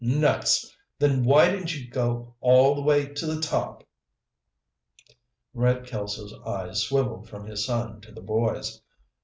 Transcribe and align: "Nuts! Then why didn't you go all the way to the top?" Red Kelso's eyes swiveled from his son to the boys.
"Nuts! 0.03 0.75
Then 0.97 1.23
why 1.25 1.51
didn't 1.51 1.75
you 1.77 1.87
go 1.87 2.33
all 2.41 2.73
the 2.73 2.81
way 2.81 3.05
to 3.05 3.25
the 3.27 3.39
top?" 3.39 3.83
Red 5.53 5.85
Kelso's 5.85 6.33
eyes 6.43 6.81
swiveled 6.81 7.29
from 7.29 7.45
his 7.45 7.63
son 7.67 8.01
to 8.01 8.11
the 8.11 8.21
boys. 8.23 8.81